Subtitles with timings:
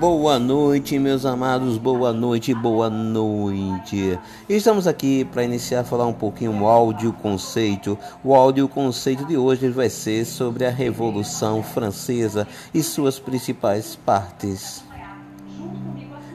[0.00, 4.18] Boa noite, meus amados, boa noite, boa noite.
[4.48, 7.98] Estamos aqui para iniciar a falar um pouquinho o áudio conceito.
[8.24, 14.82] O áudio conceito de hoje vai ser sobre a Revolução Francesa e suas principais partes.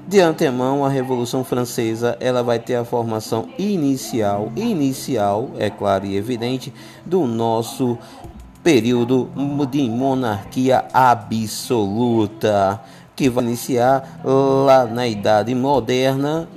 [0.08, 6.16] De antemão, a Revolução Francesa ela vai ter a formação inicial, inicial, é claro e
[6.16, 6.72] evidente,
[7.04, 7.98] do nosso
[8.64, 9.28] período
[9.72, 12.80] de monarquia absoluta
[13.16, 16.48] que vai iniciar lá na Idade Moderna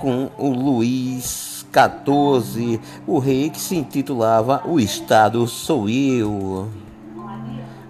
[0.00, 6.68] com o Luís XIV, o rei que se intitulava O Estado Sou Eu.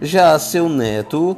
[0.00, 1.36] Já seu neto,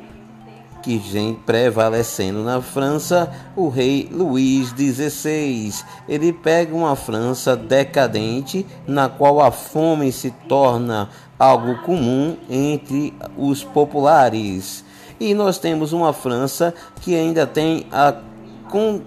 [0.83, 5.85] que vem prevalecendo na França, o rei Luís XVI.
[6.09, 13.63] Ele pega uma França decadente, na qual a fome se torna algo comum entre os
[13.63, 14.85] populares
[15.21, 18.15] e nós temos uma França que ainda tem a,
[18.71, 19.01] com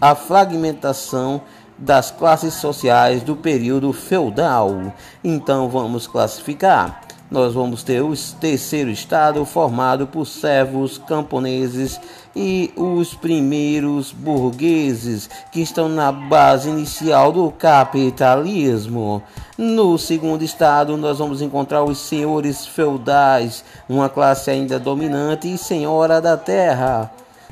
[0.00, 1.42] a fragmentação
[1.76, 4.92] das classes sociais do período feudal.
[5.22, 12.00] Então vamos classificar nós vamos ter o terceiro estado formado por servos camponeses
[12.40, 19.20] e os primeiros burgueses que estão na base inicial do capitalismo.
[19.56, 26.20] No segundo estado, nós vamos encontrar os senhores feudais, uma classe ainda dominante e senhora
[26.20, 27.10] da terra.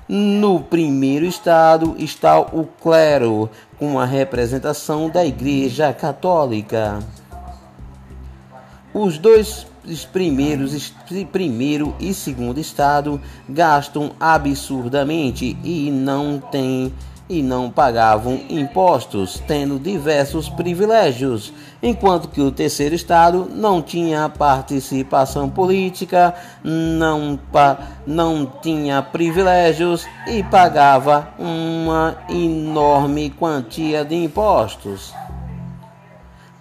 [0.09, 7.01] No primeiro estado está o clero, com a representação da Igreja Católica.
[8.95, 9.67] Os dois
[10.05, 10.93] primeiros,
[11.31, 16.93] primeiro e segundo estado, gastam absurdamente e não têm
[17.29, 25.49] e não pagavam impostos, tendo diversos privilégios, enquanto que o terceiro estado não tinha participação
[25.49, 27.39] política, não,
[28.07, 35.13] não tinha privilégios e pagava uma enorme quantia de impostos.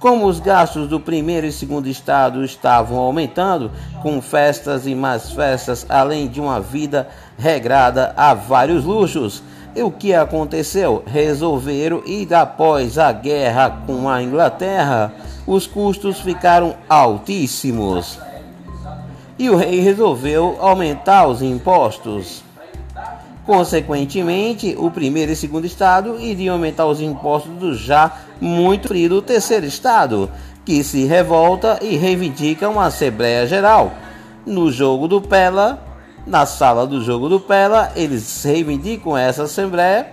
[0.06, 3.72] Como os gastos do primeiro e segundo estado estavam aumentando,
[4.04, 7.08] com festas e mais festas, além de uma vida
[7.40, 9.42] regrada a vários luxos,
[9.76, 11.02] e o que aconteceu?
[11.08, 15.12] Resolveram e após a guerra com a Inglaterra,
[15.48, 18.20] os custos ficaram altíssimos.
[19.40, 22.44] E o rei resolveu aumentar os impostos.
[23.46, 28.12] Consequentemente, o primeiro e segundo estado iriam aumentar os impostos do já
[28.42, 30.32] muito frio terceiro estado,
[30.66, 33.94] que se revolta e reivindica uma Assembleia Geral.
[34.48, 35.80] No jogo do Pela,
[36.26, 40.08] na sala do jogo do Pela, eles reivindicam essa Assembleia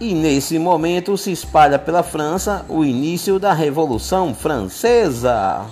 [0.00, 5.62] e nesse momento se espalha pela França o início da Revolução Francesa.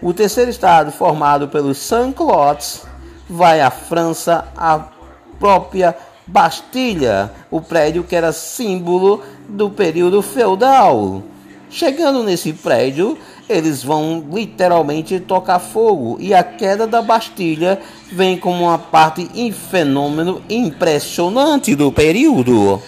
[0.00, 2.82] O terceiro estado, formado pelos Sans-Culottes,
[3.28, 4.99] vai à França a
[5.40, 5.96] própria
[6.26, 11.24] Bastilha, o prédio que era símbolo do período feudal.
[11.68, 13.18] Chegando nesse prédio,
[13.48, 17.80] eles vão literalmente tocar fogo e a queda da Bastilha
[18.12, 22.80] vem como uma parte em fenômeno impressionante do período.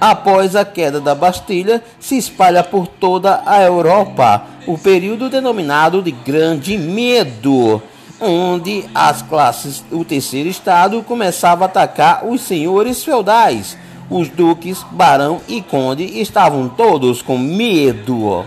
[0.00, 6.10] Após a queda da Bastilha, se espalha por toda a Europa o período denominado de
[6.10, 7.80] Grande Medo
[8.22, 13.76] onde as classes, o terceiro estado começava a atacar os senhores feudais.
[14.08, 18.44] Os duques, barão e conde estavam todos com medo.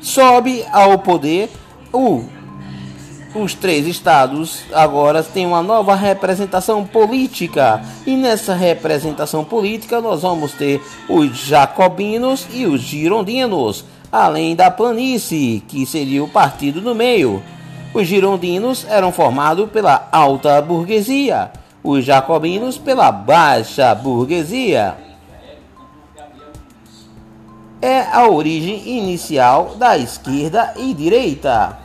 [0.00, 1.50] Sobe ao poder
[1.92, 2.24] o
[3.34, 7.82] os três estados agora têm uma nova representação política.
[8.06, 15.60] E nessa representação política nós vamos ter os jacobinos e os girondinos além da planície,
[15.68, 17.42] que seria o partido do meio.
[17.92, 21.50] Os girondinos eram formados pela alta burguesia,
[21.82, 24.96] os jacobinos pela baixa burguesia.
[27.80, 31.78] É a origem inicial da esquerda e direita.